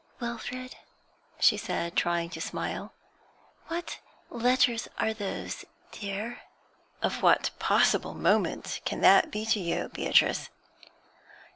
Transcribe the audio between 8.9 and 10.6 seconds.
that be to you, Beatrice?'